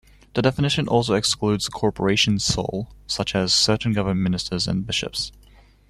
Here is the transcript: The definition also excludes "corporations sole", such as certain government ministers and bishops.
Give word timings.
The 0.33 0.41
definition 0.41 0.87
also 0.87 1.13
excludes 1.13 1.69
"corporations 1.69 2.43
sole", 2.43 2.91
such 3.05 3.35
as 3.35 3.53
certain 3.53 3.93
government 3.93 4.21
ministers 4.23 4.67
and 4.67 4.83
bishops. 4.83 5.31